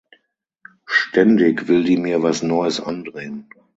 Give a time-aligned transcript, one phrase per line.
[0.87, 3.47] Ständig will die mir was Neues andrehen.